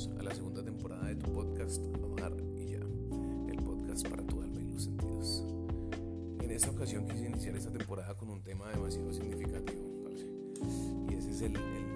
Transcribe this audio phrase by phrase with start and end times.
[0.00, 4.40] bienvenidos a la segunda temporada de tu podcast Amar y Ya, el podcast para tu
[4.40, 5.44] alma y los sentidos.
[6.40, 9.88] En esta ocasión quise iniciar esta temporada con un tema demasiado significativo,
[11.08, 11.89] y ese es el, el,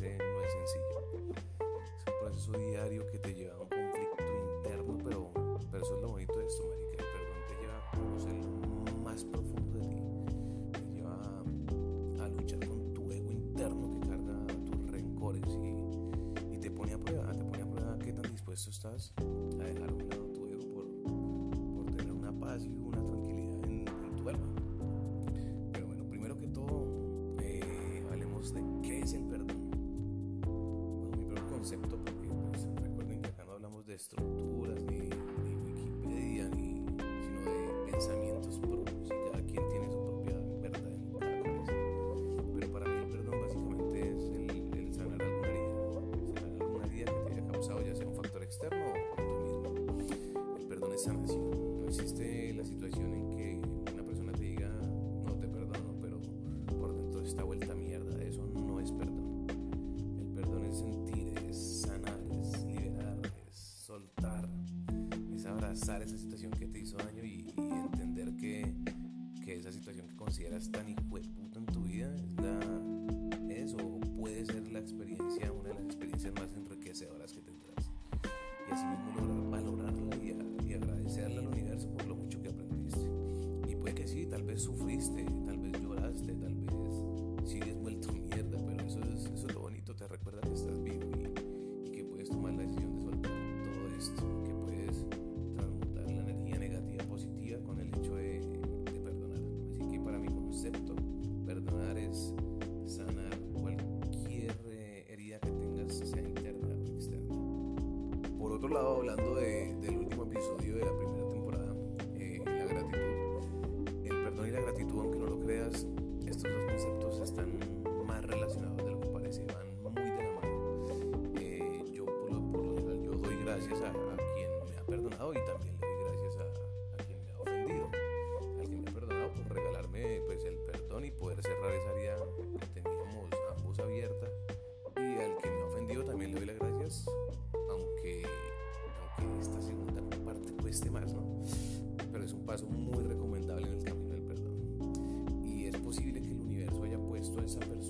[0.00, 1.34] no es sencillo.
[1.98, 4.24] Es un proceso diario que te lleva a un conflicto
[4.56, 5.30] interno, pero,
[5.70, 7.04] pero eso es lo bonito de esto, marica.
[7.04, 10.02] El perdón te lleva a conocer lo más profundo de ti.
[10.72, 16.70] Te lleva a, luchar con tu ego interno que carga tus rencores y, y te
[16.70, 20.23] pone a prueba, te pone a prueba qué tan dispuesto estás a dejar un lado
[31.64, 34.83] concepto, porque pues, recuerden que acá no hablamos de estructuras,
[65.74, 68.72] abrazar esa situación que te hizo daño y, y entender que,
[69.44, 73.74] que esa situación que consideras tan hijo de puta en tu vida es la, es
[73.74, 77.90] o puede ser la experiencia, una de las experiencias más enriquecedoras que tendrás.
[78.68, 82.50] Y así mismo lograr valorarla y, a- y agradecerle al universo por lo mucho que
[82.50, 83.10] aprendiste.
[83.68, 85.53] Y puede que sí, tal vez sufriste, tal
[100.72, 102.34] perdonar es
[102.86, 107.34] sanar cualquier eh, herida que tengas, sea interna o externa.
[108.38, 109.96] Por otro lado, hablando de- del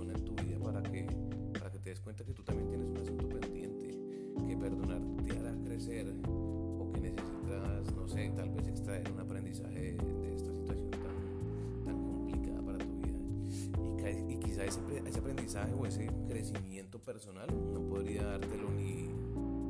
[0.00, 1.06] persona en tu vida para que,
[1.52, 3.98] para que te des cuenta que tú también tienes un asunto pendiente,
[4.46, 9.94] que perdonar te hará crecer o que necesitas, no sé, tal vez extraer un aprendizaje
[9.94, 14.18] de, esta situación tan, tan complicada para tu vida.
[14.28, 19.08] Y, y quizá ese, ese aprendizaje o ese crecimiento personal no podría dártelo ni,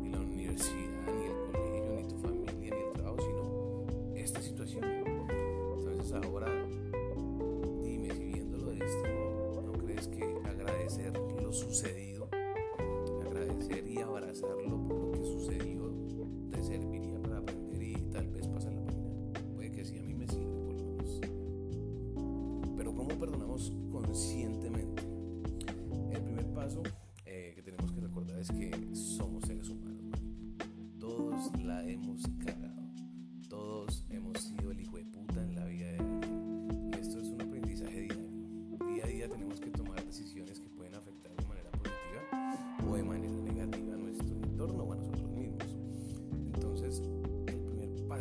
[0.03, 0.90] ni la universidad,
[13.79, 14.80] y abrazarlo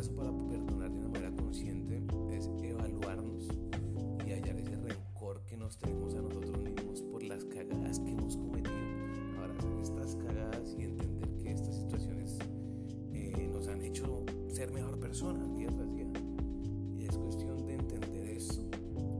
[0.00, 3.48] paso para perdonar de una manera consciente es evaluarnos
[4.26, 8.34] y hallar ese rencor que nos tenemos a nosotros mismos por las cagadas que hemos
[8.38, 8.78] cometido.
[9.36, 12.38] Abrazar estas cagadas y entender que estas situaciones
[13.12, 16.10] eh, nos han hecho ser mejor persona día tras día.
[16.96, 18.62] Y es cuestión de entender esto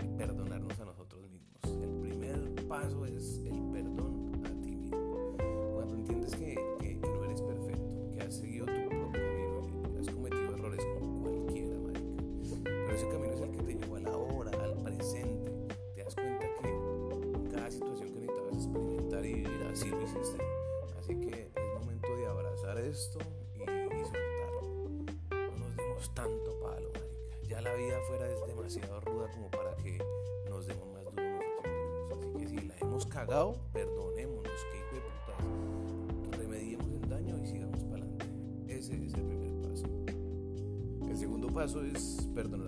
[0.02, 1.78] y perdonarnos a nosotros mismos.
[1.82, 3.42] El primer paso es
[33.72, 36.36] perdonémonos, que hijo de.
[36.36, 38.26] Remediemos el daño y sigamos para adelante.
[38.66, 39.86] Ese es el primer paso.
[41.08, 42.59] El segundo paso es perdonar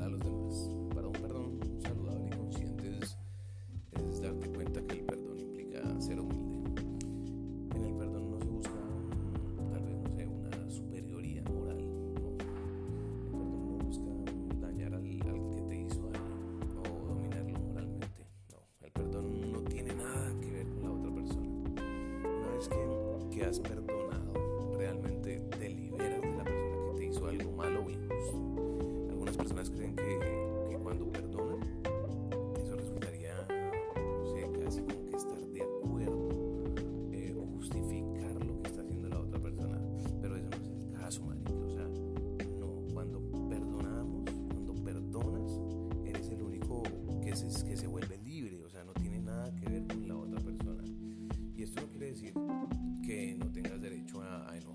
[23.44, 29.10] has perdonado, realmente te liberas de la persona que te hizo algo malo o injusto.
[29.10, 30.11] Algunas personas creen que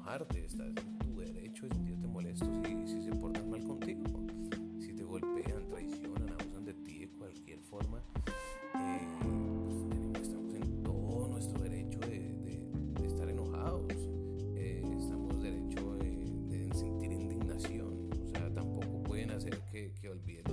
[0.07, 0.45] a, a enojarte.
[0.45, 2.45] Estás en tu derecho de sentirte molesto
[2.85, 4.03] si, se portan mal contigo.
[4.79, 8.01] Si te golpean, traicionan, abusan de ti de cualquier forma.
[8.75, 9.07] eh,
[10.13, 12.61] pues, estamos en todo nuestro derecho de,
[13.05, 13.91] estar enojados.
[14.55, 18.09] Eh, estamos derecho de, de sentir indignación.
[18.23, 20.46] O sea, tampoco pueden hacer que, que olvides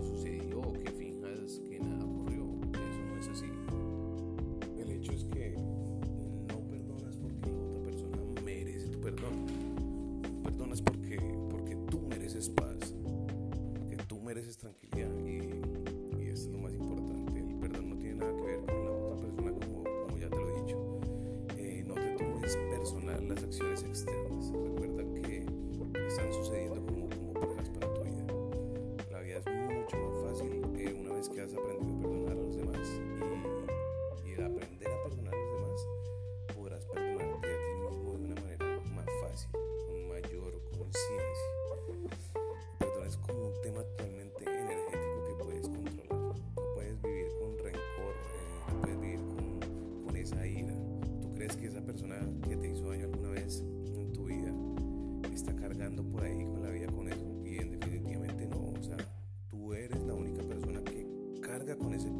[14.64, 17.38] tranquilidad y, y esto es lo más importante.
[17.38, 20.36] El perdón no tiene nada que ver con la otra persona como, como ya te
[20.36, 21.00] lo he dicho.
[21.56, 23.73] Eh, no te tomes personal las acciones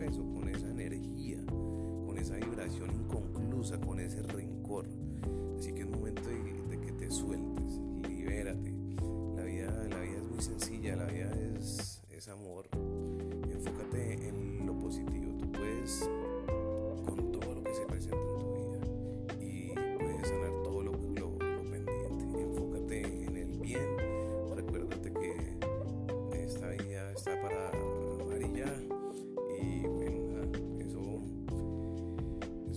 [0.07, 4.87] peso, con esa energía, con esa vibración inconclusa, con ese rencor.
[5.59, 7.54] Así que es momento de, que te sueltes,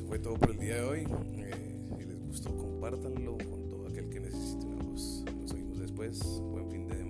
[0.08, 1.08] fue todo por el día de hoy.
[1.36, 1.52] Eh,
[1.98, 5.26] si les gustó, compártanlo con todo aquel que necesite una voz.
[5.42, 6.20] Nos oímos después.
[6.52, 7.07] Buen fin de semana.